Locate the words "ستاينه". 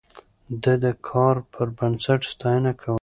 2.33-2.71